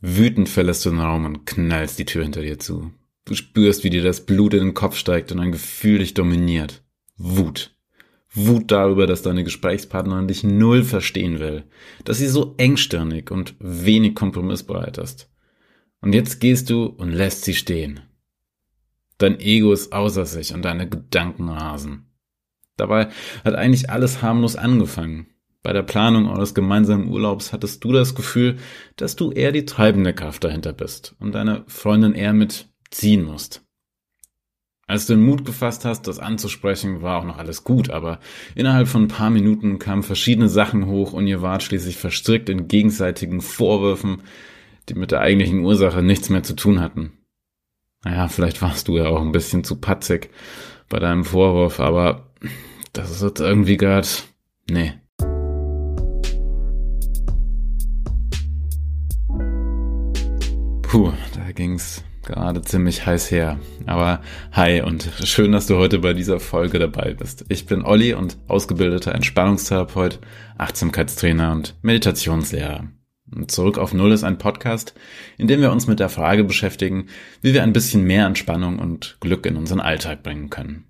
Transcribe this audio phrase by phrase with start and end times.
[0.00, 2.92] Wütend verlässt du den Raum und knallst die Tür hinter dir zu.
[3.24, 6.84] Du spürst, wie dir das Blut in den Kopf steigt und ein Gefühl dich dominiert.
[7.16, 7.74] Wut.
[8.32, 11.64] Wut darüber, dass deine Gesprächspartnerin dich null verstehen will,
[12.04, 15.30] dass sie so engstirnig und wenig kompromissbereit ist.
[16.00, 18.00] Und jetzt gehst du und lässt sie stehen.
[19.18, 22.10] Dein Ego ist außer sich und deine Gedanken rasen.
[22.76, 23.08] Dabei
[23.44, 25.28] hat eigentlich alles harmlos angefangen.
[25.66, 28.54] Bei der Planung eures gemeinsamen Urlaubs hattest du das Gefühl,
[28.94, 33.64] dass du eher die treibende Kraft dahinter bist und deine Freundin eher mit ziehen musst.
[34.86, 38.20] Als du den Mut gefasst hast, das anzusprechen, war auch noch alles gut, aber
[38.54, 42.68] innerhalb von ein paar Minuten kamen verschiedene Sachen hoch und ihr wart schließlich verstrickt in
[42.68, 44.22] gegenseitigen Vorwürfen,
[44.88, 47.10] die mit der eigentlichen Ursache nichts mehr zu tun hatten.
[48.04, 50.30] Naja, vielleicht warst du ja auch ein bisschen zu patzig
[50.88, 52.30] bei deinem Vorwurf, aber
[52.92, 54.06] das ist jetzt irgendwie gerade,
[54.70, 54.92] nee.
[60.96, 63.60] Puh, da ging's gerade ziemlich heiß her.
[63.84, 67.44] Aber hi und schön, dass du heute bei dieser Folge dabei bist.
[67.50, 70.20] Ich bin Olli und ausgebildeter Entspannungstherapeut,
[70.56, 72.88] Achtsamkeitstrainer und Meditationslehrer.
[73.30, 74.94] Und Zurück auf Null ist ein Podcast,
[75.36, 77.08] in dem wir uns mit der Frage beschäftigen,
[77.42, 80.86] wie wir ein bisschen mehr Entspannung und Glück in unseren Alltag bringen können.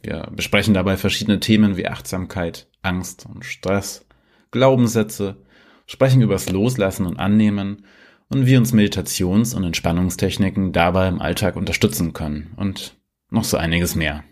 [0.00, 4.06] Wir besprechen dabei verschiedene Themen wie Achtsamkeit, Angst und Stress,
[4.52, 5.36] Glaubenssätze,
[5.84, 7.84] sprechen übers Loslassen und Annehmen
[8.30, 12.96] und wie uns Meditations- und Entspannungstechniken dabei im Alltag unterstützen können und
[13.30, 14.24] noch so einiges mehr.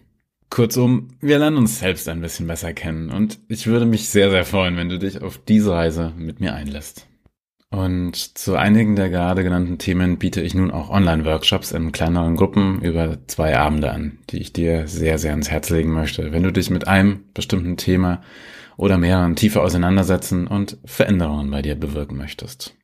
[0.50, 4.46] Kurzum, wir lernen uns selbst ein bisschen besser kennen und ich würde mich sehr, sehr
[4.46, 7.06] freuen, wenn du dich auf diese Reise mit mir einlässt.
[7.70, 12.80] Und zu einigen der gerade genannten Themen biete ich nun auch Online-Workshops in kleineren Gruppen
[12.80, 16.50] über zwei Abende an, die ich dir sehr, sehr ans Herz legen möchte, wenn du
[16.50, 18.22] dich mit einem bestimmten Thema
[18.78, 22.74] oder mehreren tiefer auseinandersetzen und Veränderungen bei dir bewirken möchtest.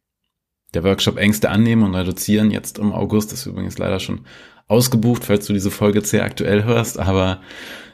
[0.74, 4.26] Der Workshop Ängste annehmen und reduzieren jetzt im August ist übrigens leider schon
[4.66, 7.40] ausgebucht, falls du diese Folge sehr aktuell hörst, aber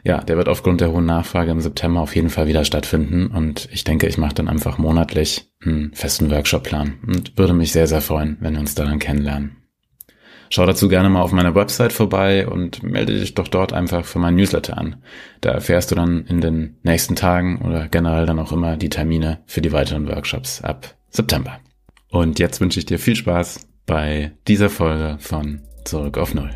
[0.02, 3.68] ja, der wird aufgrund der hohen Nachfrage im September auf jeden Fall wieder stattfinden und
[3.70, 8.00] ich denke, ich mache dann einfach monatlich einen festen Workshopplan und würde mich sehr, sehr
[8.00, 9.56] freuen, wenn wir uns daran kennenlernen.
[10.52, 14.18] Schau dazu gerne mal auf meiner Website vorbei und melde dich doch dort einfach für
[14.18, 14.96] meinen Newsletter an.
[15.42, 19.42] Da erfährst du dann in den nächsten Tagen oder generell dann auch immer die Termine
[19.46, 21.60] für die weiteren Workshops ab September.
[22.10, 26.50] Und jetzt wünsche ich dir viel Spaß bei dieser Folge von Zurück auf Null.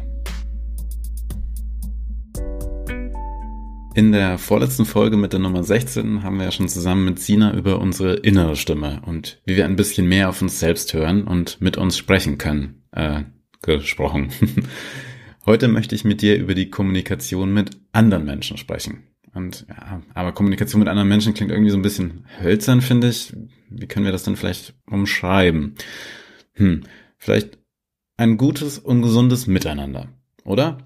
[3.95, 7.55] In der vorletzten Folge mit der Nummer 16 haben wir ja schon zusammen mit Sina
[7.55, 11.61] über unsere innere Stimme und wie wir ein bisschen mehr auf uns selbst hören und
[11.61, 13.23] mit uns sprechen können, äh,
[13.63, 14.31] gesprochen.
[15.47, 19.14] Heute möchte ich mit dir über die Kommunikation mit anderen Menschen sprechen.
[19.35, 23.33] Und ja, aber Kommunikation mit anderen Menschen klingt irgendwie so ein bisschen hölzern, finde ich.
[23.69, 25.75] Wie können wir das dann vielleicht umschreiben?
[26.53, 26.85] Hm,
[27.19, 27.59] vielleicht
[28.17, 30.09] ein gutes und gesundes Miteinander,
[30.45, 30.79] oder?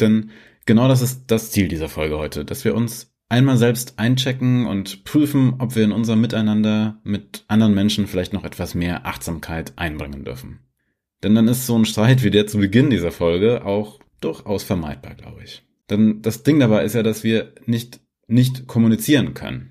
[0.00, 0.30] Denn
[0.64, 5.04] genau das ist das Ziel dieser Folge heute, dass wir uns einmal selbst einchecken und
[5.04, 10.24] prüfen, ob wir in unserem Miteinander mit anderen Menschen vielleicht noch etwas mehr Achtsamkeit einbringen
[10.24, 10.60] dürfen.
[11.22, 15.14] Denn dann ist so ein Streit wie der zu Beginn dieser Folge auch durchaus vermeidbar,
[15.14, 15.62] glaube ich.
[15.90, 19.70] Denn das Ding dabei ist ja, dass wir nicht, nicht kommunizieren können.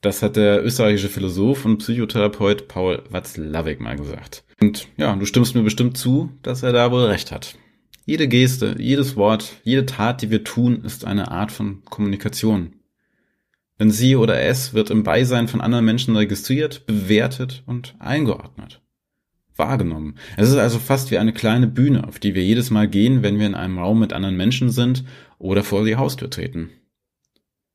[0.00, 4.44] Das hat der österreichische Philosoph und Psychotherapeut Paul Watzlawick mal gesagt.
[4.60, 7.56] Und ja, du stimmst mir bestimmt zu, dass er da wohl recht hat.
[8.04, 12.74] Jede Geste, jedes Wort, jede Tat, die wir tun, ist eine Art von Kommunikation.
[13.80, 18.83] Denn sie oder es wird im Beisein von anderen Menschen registriert, bewertet und eingeordnet
[19.56, 20.16] wahrgenommen.
[20.36, 23.38] Es ist also fast wie eine kleine Bühne, auf die wir jedes Mal gehen, wenn
[23.38, 25.04] wir in einem Raum mit anderen Menschen sind
[25.38, 26.70] oder vor die Haustür treten.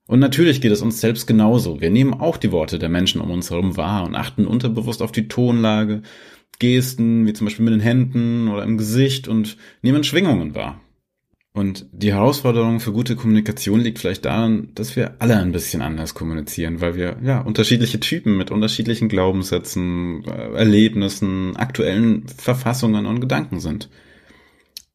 [0.07, 1.81] Und natürlich geht es uns selbst genauso.
[1.81, 5.11] Wir nehmen auch die Worte der Menschen um uns herum wahr und achten unterbewusst auf
[5.11, 6.01] die Tonlage,
[6.57, 10.81] Gesten, wie zum Beispiel mit den Händen oder im Gesicht und nehmen Schwingungen wahr.
[11.51, 16.13] Und die Herausforderung für gute Kommunikation liegt vielleicht daran, dass wir alle ein bisschen anders
[16.13, 23.59] kommunizieren, weil wir ja unterschiedliche Typen mit unterschiedlichen Glaubenssätzen, äh, Erlebnissen, aktuellen Verfassungen und Gedanken
[23.59, 23.89] sind.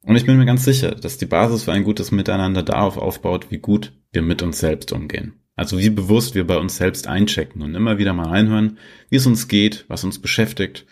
[0.02, 3.46] Und ich bin mir ganz sicher, dass die Basis für ein gutes Miteinander darauf aufbaut,
[3.50, 5.40] wie gut wir mit uns selbst umgehen.
[5.56, 8.78] Also wie bewusst wir bei uns selbst einchecken und immer wieder mal reinhören,
[9.08, 10.86] wie es uns geht, was uns beschäftigt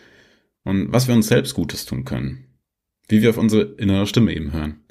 [0.63, 2.45] und was wir uns selbst Gutes tun können.
[3.07, 4.82] Wie wir auf unsere innere Stimme eben hören.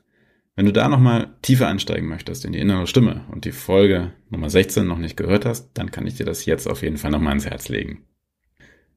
[0.54, 4.50] Wenn du da nochmal tiefer einsteigen möchtest in die innere Stimme und die Folge Nummer
[4.50, 7.32] 16 noch nicht gehört hast, dann kann ich dir das jetzt auf jeden Fall nochmal
[7.32, 8.04] ins Herz legen.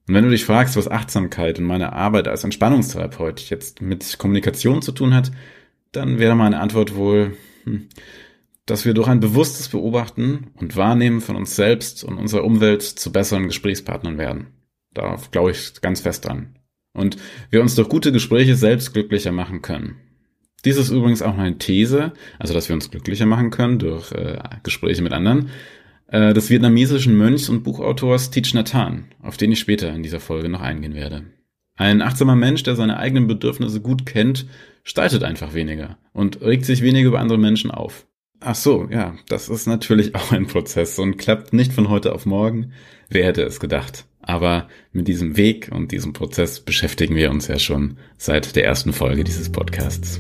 [0.08, 4.82] Und wenn du dich fragst, was Achtsamkeit und meine Arbeit als Entspannungstherapeut jetzt mit Kommunikation
[4.82, 5.32] zu tun hat,
[5.94, 7.88] dann wäre meine Antwort wohl, hm,
[8.66, 13.12] dass wir durch ein bewusstes Beobachten und Wahrnehmen von uns selbst und unserer Umwelt zu
[13.12, 14.48] besseren Gesprächspartnern werden.
[14.94, 16.56] Darauf glaube ich ganz fest dran.
[16.94, 17.18] und
[17.50, 19.98] wir uns durch gute Gespräche selbst glücklicher machen können.
[20.66, 24.40] Dies ist übrigens auch meine These, also dass wir uns glücklicher machen können durch äh,
[24.64, 25.50] Gespräche mit anderen,
[26.08, 30.20] äh, des vietnamesischen Mönchs und Buchautors Thich Nhat Hanh, auf den ich später in dieser
[30.20, 31.24] Folge noch eingehen werde.
[31.78, 34.46] Ein achtsamer Mensch, der seine eigenen Bedürfnisse gut kennt,
[34.84, 38.08] streitet einfach weniger und regt sich weniger über andere Menschen auf.
[38.40, 42.26] Ach so, ja, das ist natürlich auch ein Prozess und klappt nicht von heute auf
[42.26, 42.72] morgen.
[43.10, 44.06] Wer hätte es gedacht?
[44.22, 48.92] Aber mit diesem Weg und diesem Prozess beschäftigen wir uns ja schon seit der ersten
[48.92, 50.20] Folge dieses Podcasts.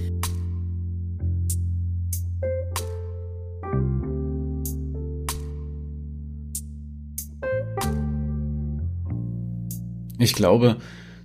[10.20, 10.78] Ich glaube,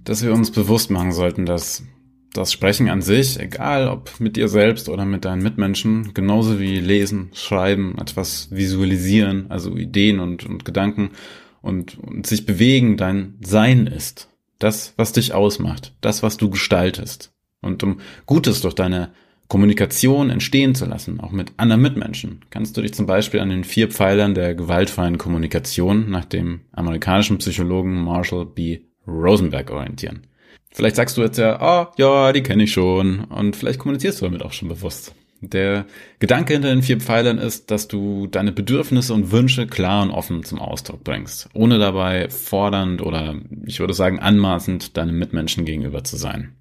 [0.05, 1.85] dass wir uns bewusst machen sollten, dass
[2.33, 6.79] das Sprechen an sich, egal ob mit dir selbst oder mit deinen Mitmenschen, genauso wie
[6.79, 11.11] Lesen, Schreiben, etwas visualisieren, also Ideen und, und Gedanken
[11.61, 14.29] und, und sich bewegen, dein Sein ist.
[14.59, 17.33] Das, was dich ausmacht, das, was du gestaltest.
[17.63, 19.13] Und um Gutes durch deine
[19.51, 23.65] Kommunikation entstehen zu lassen, auch mit anderen Mitmenschen, kannst du dich zum Beispiel an den
[23.65, 28.83] vier Pfeilern der gewaltfreien Kommunikation nach dem amerikanischen Psychologen Marshall B.
[29.09, 30.29] Rosenberg orientieren.
[30.71, 33.25] Vielleicht sagst du jetzt ja, ah, oh, ja, die kenne ich schon.
[33.25, 35.17] Und vielleicht kommunizierst du damit auch schon bewusst.
[35.41, 35.85] Der
[36.21, 40.45] Gedanke hinter den vier Pfeilern ist, dass du deine Bedürfnisse und Wünsche klar und offen
[40.45, 43.35] zum Ausdruck bringst, ohne dabei fordernd oder
[43.67, 46.55] ich würde sagen anmaßend deinem Mitmenschen gegenüber zu sein.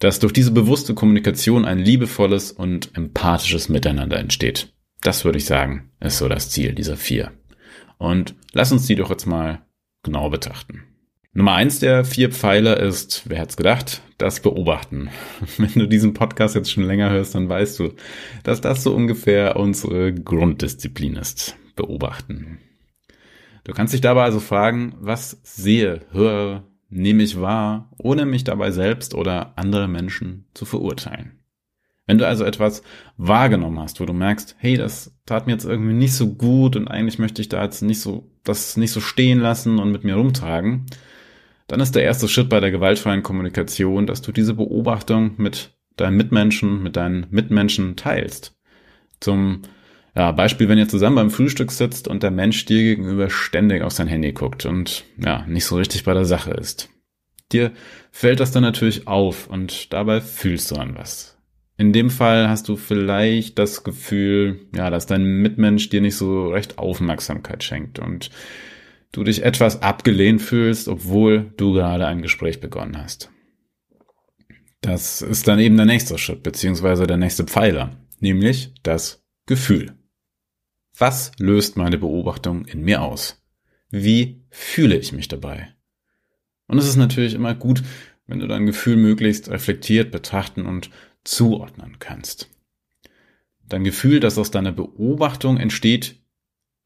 [0.00, 4.72] Dass durch diese bewusste Kommunikation ein liebevolles und empathisches Miteinander entsteht.
[5.02, 7.32] Das würde ich sagen, ist so das Ziel dieser vier.
[7.98, 9.62] Und lass uns die doch jetzt mal
[10.02, 10.82] genau betrachten.
[11.32, 15.10] Nummer eins der vier Pfeiler ist, wer hat's gedacht, das Beobachten.
[15.58, 17.92] Wenn du diesen Podcast jetzt schon länger hörst, dann weißt du,
[18.42, 21.56] dass das so ungefähr unsere Grunddisziplin ist.
[21.76, 22.58] Beobachten.
[23.64, 28.70] Du kannst dich dabei also fragen, was sehe, höre, nehme ich wahr, ohne mich dabei
[28.70, 31.38] selbst oder andere Menschen zu verurteilen.
[32.06, 32.82] Wenn du also etwas
[33.16, 36.88] wahrgenommen hast, wo du merkst, hey, das tat mir jetzt irgendwie nicht so gut und
[36.88, 40.16] eigentlich möchte ich da jetzt nicht so, das nicht so stehen lassen und mit mir
[40.16, 40.86] rumtragen,
[41.68, 46.16] dann ist der erste Schritt bei der gewaltfreien Kommunikation, dass du diese Beobachtung mit deinen
[46.16, 48.58] Mitmenschen, mit deinen Mitmenschen teilst.
[49.20, 49.62] Zum
[50.14, 53.92] ja, Beispiel, wenn ihr zusammen beim Frühstück sitzt und der Mensch dir gegenüber ständig auf
[53.92, 56.88] sein Handy guckt und ja, nicht so richtig bei der Sache ist.
[57.52, 57.72] Dir
[58.10, 61.36] fällt das dann natürlich auf und dabei fühlst du an was.
[61.76, 66.48] In dem Fall hast du vielleicht das Gefühl, ja, dass dein Mitmensch dir nicht so
[66.48, 68.30] recht Aufmerksamkeit schenkt und
[69.12, 73.30] du dich etwas abgelehnt fühlst, obwohl du gerade ein Gespräch begonnen hast.
[74.82, 79.94] Das ist dann eben der nächste Schritt, beziehungsweise der nächste Pfeiler, nämlich das Gefühl.
[80.96, 83.42] Was löst meine Beobachtung in mir aus?
[83.90, 85.74] Wie fühle ich mich dabei?
[86.66, 87.82] Und es ist natürlich immer gut,
[88.26, 90.90] wenn du dein Gefühl möglichst reflektiert betrachten und
[91.24, 92.48] zuordnen kannst.
[93.66, 96.16] Dein Gefühl, das aus deiner Beobachtung entsteht,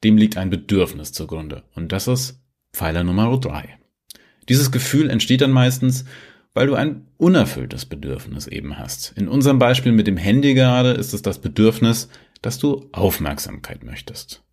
[0.04, 1.64] dem liegt ein Bedürfnis zugrunde.
[1.74, 2.42] Und das ist
[2.72, 3.78] Pfeiler Nummer drei.
[4.48, 6.04] Dieses Gefühl entsteht dann meistens,
[6.52, 9.12] weil du ein unerfülltes Bedürfnis eben hast.
[9.16, 12.08] In unserem Beispiel mit dem Handy gerade ist es das Bedürfnis,
[12.44, 14.44] dass du Aufmerksamkeit möchtest.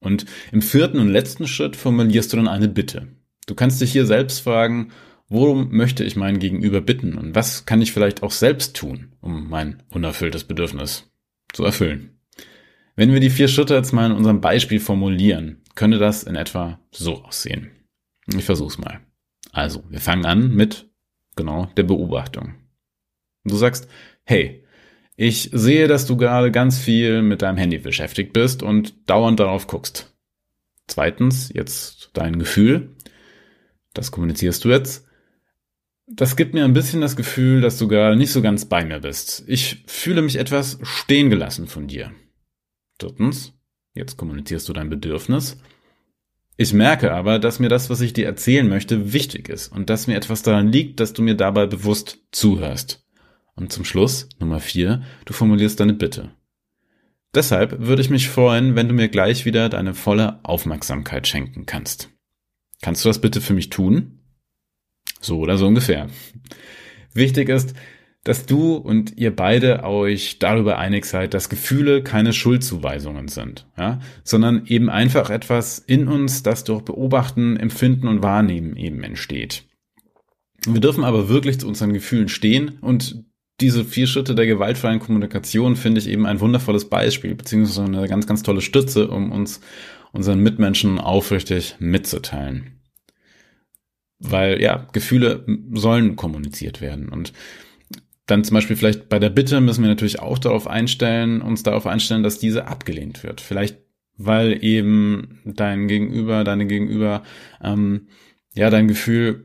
[0.00, 3.08] Und im vierten und letzten Schritt formulierst du dann eine Bitte.
[3.46, 4.92] Du kannst dich hier selbst fragen,
[5.28, 9.48] worum möchte ich meinen Gegenüber bitten und was kann ich vielleicht auch selbst tun, um
[9.48, 11.10] mein unerfülltes Bedürfnis
[11.52, 12.18] zu erfüllen.
[12.96, 16.80] Wenn wir die vier Schritte jetzt mal in unserem Beispiel formulieren, könnte das in etwa
[16.90, 17.70] so aussehen.
[18.26, 19.00] Ich versuch's mal.
[19.52, 20.90] Also, wir fangen an mit
[21.36, 22.54] genau der Beobachtung.
[23.44, 23.88] Du sagst,
[24.24, 24.64] hey,
[25.22, 29.66] ich sehe, dass du gerade ganz viel mit deinem Handy beschäftigt bist und dauernd darauf
[29.66, 30.16] guckst.
[30.86, 32.96] Zweitens, jetzt dein Gefühl.
[33.92, 35.06] Das kommunizierst du jetzt.
[36.06, 39.00] Das gibt mir ein bisschen das Gefühl, dass du gerade nicht so ganz bei mir
[39.00, 39.44] bist.
[39.46, 42.12] Ich fühle mich etwas stehen gelassen von dir.
[42.96, 43.52] Drittens,
[43.92, 45.58] jetzt kommunizierst du dein Bedürfnis.
[46.56, 50.06] Ich merke aber, dass mir das, was ich dir erzählen möchte, wichtig ist und dass
[50.06, 53.04] mir etwas daran liegt, dass du mir dabei bewusst zuhörst.
[53.60, 56.30] Und zum Schluss, Nummer vier, du formulierst deine Bitte.
[57.34, 62.08] Deshalb würde ich mich freuen, wenn du mir gleich wieder deine volle Aufmerksamkeit schenken kannst.
[62.80, 64.18] Kannst du das bitte für mich tun?
[65.20, 66.08] So oder so ungefähr.
[67.12, 67.74] Wichtig ist,
[68.24, 74.00] dass du und ihr beide euch darüber einig seid, dass Gefühle keine Schuldzuweisungen sind, ja,
[74.24, 79.64] sondern eben einfach etwas in uns, das durch Beobachten, Empfinden und Wahrnehmen eben entsteht.
[80.66, 83.24] Wir dürfen aber wirklich zu unseren Gefühlen stehen und
[83.60, 88.26] diese vier Schritte der gewaltfreien Kommunikation finde ich eben ein wundervolles Beispiel, beziehungsweise eine ganz,
[88.26, 89.60] ganz tolle Stütze, um uns
[90.12, 92.80] unseren Mitmenschen aufrichtig mitzuteilen.
[94.20, 97.08] weil ja, Gefühle sollen kommuniziert werden.
[97.08, 97.32] Und
[98.26, 101.86] dann zum Beispiel vielleicht bei der Bitte müssen wir natürlich auch darauf einstellen, uns darauf
[101.86, 103.40] einstellen, dass diese abgelehnt wird.
[103.40, 103.78] Vielleicht
[104.22, 107.22] weil eben dein Gegenüber, deine Gegenüber
[107.62, 108.08] ähm,
[108.54, 109.44] ja dein Gefühl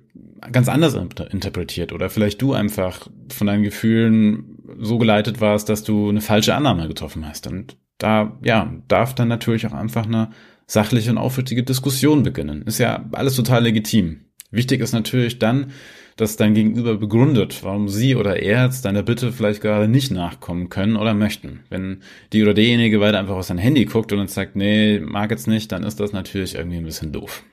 [0.52, 6.10] ganz anders interpretiert oder vielleicht du einfach von deinen Gefühlen so geleitet warst, dass du
[6.10, 7.48] eine falsche Annahme getroffen hast.
[7.48, 10.30] Und da, ja, darf dann natürlich auch einfach eine
[10.68, 12.64] sachliche und aufrichtige Diskussion beginnen.
[12.64, 14.22] Ist ja alles total legitim.
[14.52, 15.72] Wichtig ist natürlich dann,
[16.16, 20.70] dass dein Gegenüber begründet, warum sie oder er jetzt deiner Bitte vielleicht gerade nicht nachkommen
[20.70, 21.62] können oder möchten.
[21.70, 25.32] Wenn die oder derjenige weiter einfach aus sein Handy guckt und dann sagt, nee, mag
[25.32, 27.44] jetzt nicht, dann ist das natürlich irgendwie ein bisschen doof.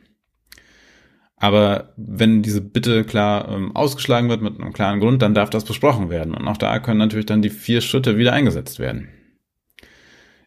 [1.42, 5.64] Aber wenn diese Bitte klar ähm, ausgeschlagen wird mit einem klaren Grund, dann darf das
[5.64, 6.34] besprochen werden.
[6.34, 9.08] Und auch da können natürlich dann die vier Schritte wieder eingesetzt werden.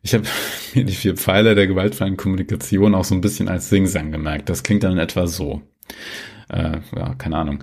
[0.01, 0.23] Ich habe
[0.73, 4.47] mir die vier Pfeile der gewaltfreien Kommunikation auch so ein bisschen als Singsang gemerkt.
[4.47, 5.61] Das klingt dann in etwa so
[6.47, 7.61] äh, ja, keine Ahnung.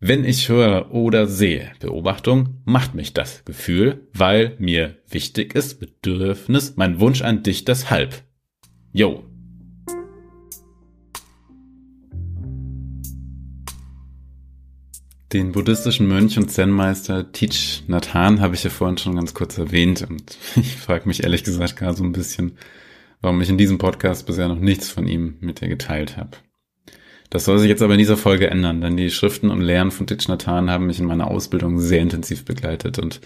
[0.00, 6.72] Wenn ich höre oder sehe, Beobachtung macht mich das Gefühl, weil mir wichtig ist, Bedürfnis,
[6.76, 8.22] mein Wunsch an dich deshalb.
[8.92, 9.25] Yo.
[15.36, 20.06] Den buddhistischen Mönch und Zen-Meister Teach Nathan habe ich ja vorhin schon ganz kurz erwähnt
[20.08, 22.56] und ich frage mich ehrlich gesagt gerade so ein bisschen,
[23.20, 26.30] warum ich in diesem Podcast bisher noch nichts von ihm mit dir geteilt habe.
[27.28, 30.06] Das soll sich jetzt aber in dieser Folge ändern, denn die Schriften und Lehren von
[30.06, 33.20] Titch Nathan haben mich in meiner Ausbildung sehr intensiv begleitet und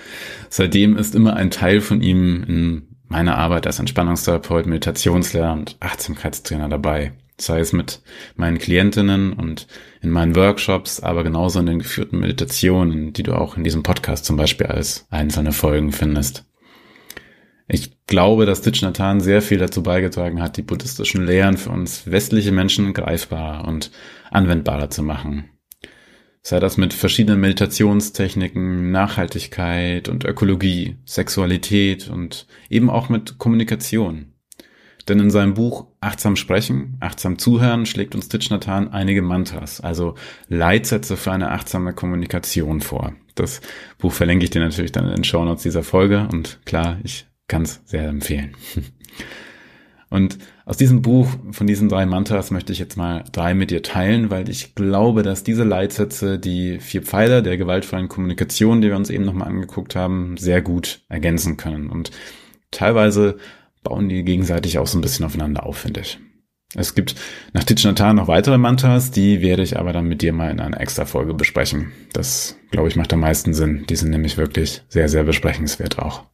[0.48, 6.68] seitdem ist immer ein Teil von ihm in meiner Arbeit als Entspannungstherapeut, Meditationslehrer und Achtsamkeitstrainer
[6.68, 7.12] dabei.
[7.40, 8.02] Sei es mit
[8.36, 9.66] meinen Klientinnen und
[10.02, 14.24] in meinen Workshops, aber genauso in den geführten Meditationen, die du auch in diesem Podcast
[14.24, 16.44] zum Beispiel als einzelne Folgen findest.
[17.66, 18.84] Ich glaube, dass Thich
[19.18, 23.90] sehr viel dazu beigetragen hat, die buddhistischen Lehren für uns westliche Menschen greifbarer und
[24.30, 25.50] anwendbarer zu machen.
[26.42, 34.32] Sei das mit verschiedenen Meditationstechniken, Nachhaltigkeit und Ökologie, Sexualität und eben auch mit Kommunikation.
[35.08, 40.14] Denn in seinem Buch Achtsam sprechen, achtsam zuhören schlägt uns Thich Nhat einige Mantras, also
[40.48, 43.14] Leitsätze für eine achtsame Kommunikation vor.
[43.34, 43.60] Das
[43.98, 47.26] Buch verlinke ich dir natürlich dann in den Show Notes dieser Folge und klar, ich
[47.48, 48.52] kann es sehr empfehlen.
[50.10, 53.82] Und aus diesem Buch, von diesen drei Mantras, möchte ich jetzt mal drei mit dir
[53.82, 58.96] teilen, weil ich glaube, dass diese Leitsätze die vier Pfeiler der gewaltfreien Kommunikation, die wir
[58.96, 61.90] uns eben nochmal angeguckt haben, sehr gut ergänzen können.
[61.90, 62.10] Und
[62.72, 63.38] teilweise
[63.82, 66.18] bauen die gegenseitig auch so ein bisschen aufeinander auf, finde ich.
[66.74, 67.16] Es gibt
[67.52, 70.80] nach Thich noch weitere Mantras, die werde ich aber dann mit dir mal in einer
[70.80, 71.90] extra Folge besprechen.
[72.12, 73.86] Das, glaube ich, macht am meisten Sinn.
[73.88, 76.26] Die sind nämlich wirklich sehr, sehr besprechenswert auch.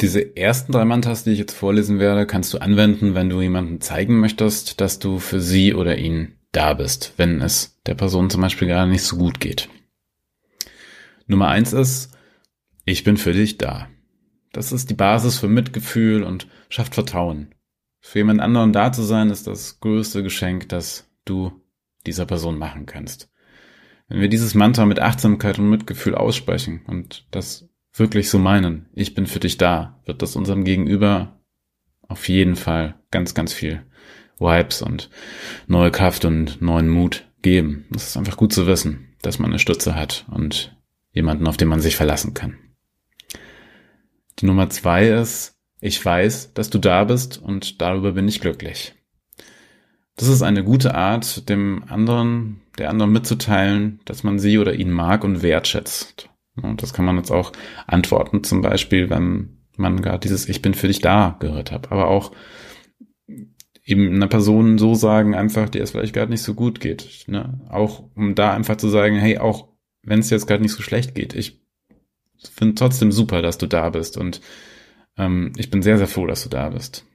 [0.00, 3.80] Diese ersten drei Mantras, die ich jetzt vorlesen werde, kannst du anwenden, wenn du jemandem
[3.80, 8.40] zeigen möchtest, dass du für sie oder ihn da bist, wenn es der Person zum
[8.40, 9.68] Beispiel gerade nicht so gut geht.
[11.26, 12.10] Nummer eins ist,
[12.84, 13.88] ich bin für dich da.
[14.54, 17.54] Das ist die Basis für Mitgefühl und schafft Vertrauen.
[18.00, 21.60] Für jemand anderen da zu sein, ist das größte Geschenk, das du
[22.06, 23.30] dieser Person machen kannst.
[24.08, 29.14] Wenn wir dieses Mantra mit Achtsamkeit und Mitgefühl aussprechen und das wirklich so meinen, ich
[29.14, 31.40] bin für dich da, wird das unserem Gegenüber
[32.06, 33.84] auf jeden Fall ganz, ganz viel
[34.38, 35.10] Vibes und
[35.66, 37.86] neue Kraft und neuen Mut geben.
[37.90, 40.76] Das ist einfach gut zu wissen, dass man eine Stütze hat und
[41.10, 42.58] jemanden, auf den man sich verlassen kann.
[44.38, 48.94] Die Nummer zwei ist, ich weiß, dass du da bist und darüber bin ich glücklich.
[50.16, 54.90] Das ist eine gute Art, dem anderen, der anderen mitzuteilen, dass man sie oder ihn
[54.90, 57.52] mag und wertschätzt und das kann man jetzt auch
[57.86, 61.90] antworten, zum Beispiel, wenn man gerade dieses Ich bin für dich da gehört hat.
[61.90, 62.32] Aber auch
[63.84, 67.24] eben einer Person so sagen, einfach, der es vielleicht gerade nicht so gut geht.
[67.26, 67.60] Ne?
[67.68, 69.68] Auch um da einfach zu sagen, hey, auch
[70.02, 71.63] wenn es jetzt gerade nicht so schlecht geht, ich
[72.48, 74.16] finde trotzdem super, dass du da bist.
[74.16, 74.40] Und
[75.16, 77.06] ähm, ich bin sehr, sehr froh, dass du da bist.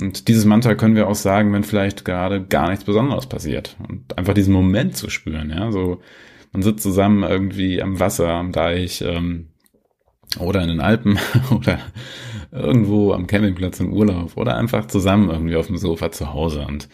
[0.00, 3.76] Und dieses Mantra können wir auch sagen, wenn vielleicht gerade gar nichts Besonderes passiert.
[3.88, 6.00] Und einfach diesen Moment zu spüren, ja, so
[6.52, 9.50] man sitzt zusammen irgendwie am Wasser, am Deich ähm,
[10.38, 11.18] oder in den Alpen
[11.50, 11.78] oder
[12.50, 16.88] irgendwo am Campingplatz im Urlaub oder einfach zusammen irgendwie auf dem Sofa zu Hause und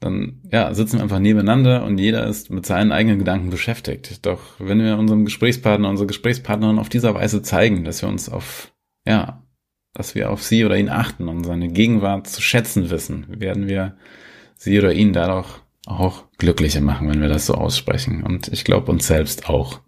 [0.00, 4.24] dann ja, sitzen wir einfach nebeneinander und jeder ist mit seinen eigenen Gedanken beschäftigt.
[4.24, 8.72] Doch wenn wir unserem Gesprächspartner, unsere Gesprächspartnerin auf dieser Weise zeigen, dass wir uns auf,
[9.06, 9.42] ja,
[9.92, 13.96] dass wir auf sie oder ihn achten und seine Gegenwart zu schätzen wissen, werden wir
[14.56, 18.22] sie oder ihn dadurch auch glücklicher machen, wenn wir das so aussprechen.
[18.22, 19.80] Und ich glaube uns selbst auch.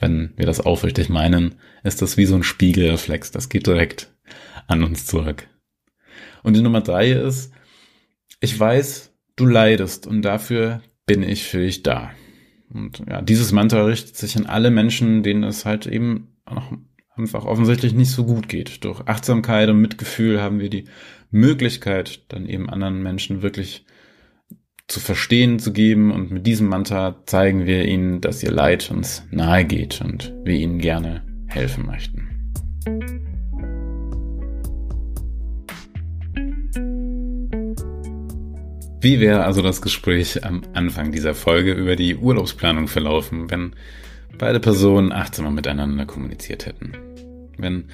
[0.00, 3.30] Wenn wir das aufrichtig meinen, ist das wie so ein Spiegelreflex.
[3.30, 4.12] Das geht direkt
[4.66, 5.46] an uns zurück.
[6.42, 7.52] Und die Nummer drei ist,
[8.40, 12.10] ich weiß, du leidest und dafür bin ich für dich da.
[12.72, 16.72] Und ja, dieses Mantra richtet sich an alle Menschen, denen es halt eben noch
[17.16, 18.84] einfach offensichtlich nicht so gut geht.
[18.84, 20.86] Durch Achtsamkeit und Mitgefühl haben wir die
[21.30, 23.84] Möglichkeit, dann eben anderen Menschen wirklich
[24.86, 29.26] zu verstehen zu geben und mit diesem Mantra zeigen wir ihnen, dass ihr Leid uns
[29.30, 33.23] nahe geht und wir ihnen gerne helfen möchten.
[39.04, 43.74] Wie wäre also das Gespräch am Anfang dieser Folge über die Urlaubsplanung verlaufen, wenn
[44.38, 46.92] beide Personen achtsamer miteinander kommuniziert hätten?
[47.58, 47.90] Wenn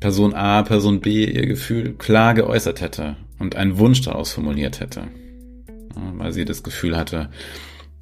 [0.00, 5.06] Person A, Person B ihr Gefühl klar geäußert hätte und einen Wunsch daraus formuliert hätte?
[5.94, 7.30] weil sie das Gefühl hatte,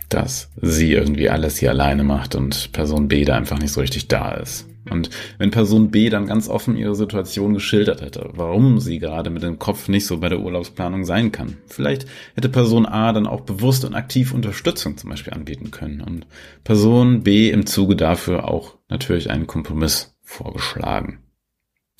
[0.09, 4.09] dass sie irgendwie alles hier alleine macht und Person B da einfach nicht so richtig
[4.09, 4.67] da ist.
[4.90, 9.42] Und wenn Person B dann ganz offen ihre Situation geschildert hätte, warum sie gerade mit
[9.42, 13.42] dem Kopf nicht so bei der Urlaubsplanung sein kann, vielleicht hätte Person A dann auch
[13.42, 16.26] bewusst und aktiv Unterstützung zum Beispiel anbieten können und
[16.64, 21.21] Person B im Zuge dafür auch natürlich einen Kompromiss vorgeschlagen.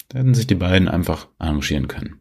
[0.09, 2.21] Da hätten sich die beiden einfach arrangieren können.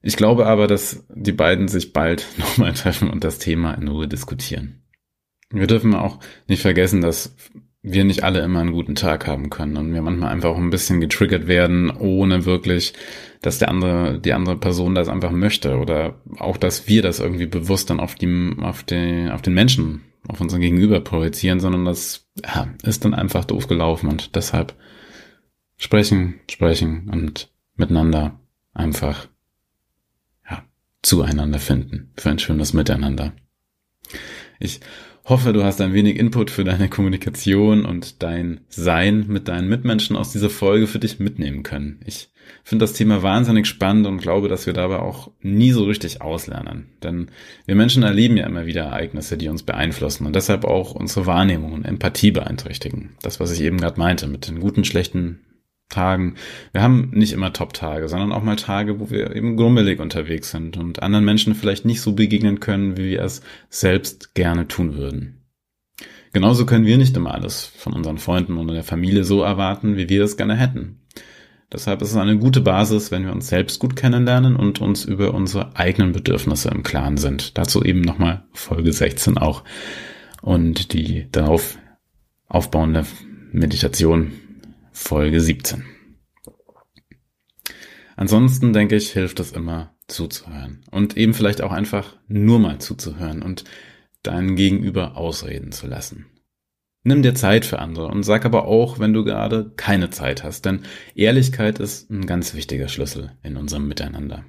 [0.00, 4.08] Ich glaube aber, dass die beiden sich bald nochmal treffen und das Thema in Ruhe
[4.08, 4.82] diskutieren.
[5.50, 7.34] Wir dürfen auch nicht vergessen, dass
[7.82, 10.70] wir nicht alle immer einen guten Tag haben können und wir manchmal einfach auch ein
[10.70, 12.92] bisschen getriggert werden, ohne wirklich,
[13.40, 17.46] dass der andere, die andere Person das einfach möchte oder auch, dass wir das irgendwie
[17.46, 22.28] bewusst dann auf die, auf den, auf den Menschen, auf unseren Gegenüber projizieren, sondern das
[22.44, 24.74] ja, ist dann einfach doof gelaufen und deshalb
[25.76, 28.40] sprechen, sprechen und miteinander
[28.74, 29.28] einfach
[31.02, 33.32] zueinander finden, für ein schönes Miteinander.
[34.58, 34.80] Ich
[35.28, 40.16] hoffe, du hast ein wenig Input für deine Kommunikation und dein Sein mit deinen Mitmenschen
[40.16, 42.00] aus dieser Folge für dich mitnehmen können.
[42.06, 42.30] Ich
[42.64, 46.86] finde das Thema wahnsinnig spannend und glaube, dass wir dabei auch nie so richtig auslernen.
[47.02, 47.28] Denn
[47.66, 51.72] wir Menschen erleben ja immer wieder Ereignisse, die uns beeinflussen und deshalb auch unsere Wahrnehmung
[51.72, 53.10] und Empathie beeinträchtigen.
[53.20, 55.40] Das, was ich eben gerade meinte, mit den guten, schlechten
[55.88, 56.34] Tagen.
[56.72, 60.76] Wir haben nicht immer Top-Tage, sondern auch mal Tage, wo wir eben grummelig unterwegs sind
[60.76, 65.42] und anderen Menschen vielleicht nicht so begegnen können, wie wir es selbst gerne tun würden.
[66.32, 70.08] Genauso können wir nicht immer alles von unseren Freunden und der Familie so erwarten, wie
[70.08, 71.00] wir es gerne hätten.
[71.72, 75.34] Deshalb ist es eine gute Basis, wenn wir uns selbst gut kennenlernen und uns über
[75.34, 77.58] unsere eigenen Bedürfnisse im Klaren sind.
[77.58, 79.64] Dazu eben nochmal Folge 16 auch
[80.40, 81.78] und die darauf
[82.48, 83.04] aufbauende
[83.52, 84.32] Meditation
[85.00, 85.84] Folge 17.
[88.16, 93.40] Ansonsten denke ich, hilft es immer zuzuhören und eben vielleicht auch einfach nur mal zuzuhören
[93.40, 93.64] und
[94.22, 96.26] deinen Gegenüber ausreden zu lassen.
[97.04, 100.66] Nimm dir Zeit für andere und sag aber auch, wenn du gerade keine Zeit hast,
[100.66, 100.82] denn
[101.14, 104.44] Ehrlichkeit ist ein ganz wichtiger Schlüssel in unserem Miteinander.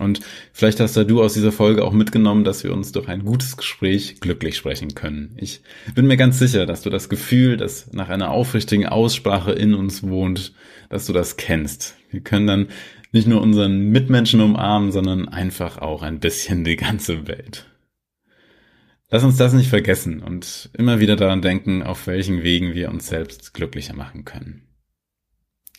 [0.00, 0.20] Und
[0.52, 4.20] vielleicht hast du aus dieser Folge auch mitgenommen, dass wir uns durch ein gutes Gespräch
[4.20, 5.36] glücklich sprechen können.
[5.36, 5.60] Ich
[5.94, 10.02] bin mir ganz sicher, dass du das Gefühl, das nach einer aufrichtigen Aussprache in uns
[10.02, 10.52] wohnt,
[10.88, 11.96] dass du das kennst.
[12.10, 12.68] Wir können dann
[13.12, 17.66] nicht nur unseren Mitmenschen umarmen, sondern einfach auch ein bisschen die ganze Welt.
[19.10, 23.06] Lass uns das nicht vergessen und immer wieder daran denken, auf welchen Wegen wir uns
[23.06, 24.62] selbst glücklicher machen können.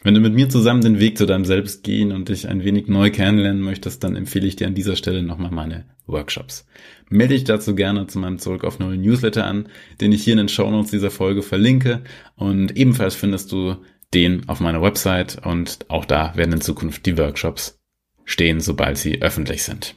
[0.06, 2.88] Wenn du mit mir zusammen den Weg zu deinem Selbst gehen und dich ein wenig
[2.88, 6.68] neu kennenlernen möchtest, dann empfehle ich dir an dieser Stelle nochmal meine Workshops.
[7.10, 9.68] Melde dich dazu gerne zu meinem Zurück auf Null Newsletter an,
[10.02, 12.04] den ich hier in den Shownotes dieser Folge verlinke
[12.36, 13.78] und ebenfalls findest du
[14.14, 17.80] den auf meiner Website und auch da werden in Zukunft die Workshops
[18.26, 19.96] stehen, sobald sie öffentlich sind.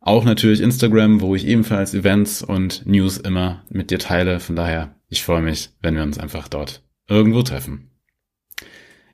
[0.00, 4.40] Auch natürlich Instagram, wo ich ebenfalls Events und News immer mit dir teile.
[4.40, 7.89] Von daher, ich freue mich, wenn wir uns einfach dort irgendwo treffen.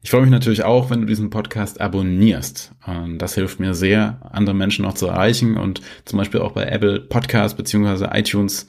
[0.06, 2.70] Ich freue mich natürlich auch, wenn du diesen Podcast abonnierst.
[3.18, 7.00] Das hilft mir sehr, andere Menschen noch zu erreichen und zum Beispiel auch bei Apple
[7.00, 8.68] Podcast beziehungsweise iTunes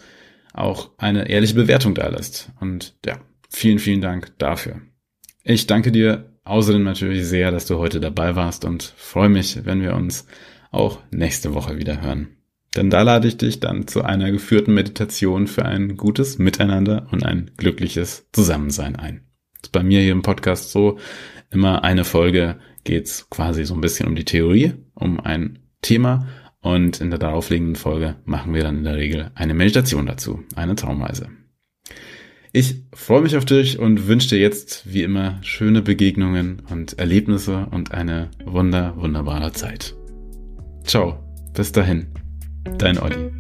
[0.56, 2.50] auch eine ehrliche Bewertung da lässt.
[2.60, 3.20] Und ja,
[3.52, 4.82] vielen, vielen Dank dafür.
[5.44, 9.84] Ich danke dir außerdem natürlich sehr, dass du heute dabei warst und freue mich, wenn
[9.84, 10.26] wir uns
[10.72, 12.30] auch nächste Woche wieder hören.
[12.76, 17.24] Denn da lade ich dich dann zu einer geführten Meditation für ein gutes Miteinander und
[17.24, 19.27] ein glückliches Zusammensein ein
[19.62, 20.98] ist bei mir hier im Podcast so,
[21.52, 26.28] immer eine Folge geht's quasi so ein bisschen um die Theorie, um ein Thema
[26.62, 30.76] und in der daraufliegenden Folge machen wir dann in der Regel eine Meditation dazu, eine
[30.76, 31.30] Traumreise.
[32.54, 37.68] Ich freue mich auf dich und wünsche dir jetzt wie immer schöne Begegnungen und Erlebnisse
[37.72, 39.96] und eine wunder, wunderbare Zeit.
[40.84, 41.20] Ciao,
[41.54, 42.08] bis dahin,
[42.78, 43.37] dein Olli.